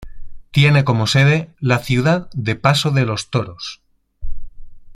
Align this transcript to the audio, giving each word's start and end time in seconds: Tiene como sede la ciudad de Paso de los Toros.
Tiene 0.49 0.83
como 0.83 1.05
sede 1.05 1.53
la 1.59 1.77
ciudad 1.77 2.27
de 2.33 2.55
Paso 2.55 2.89
de 2.89 3.05
los 3.05 3.29
Toros. 3.29 3.83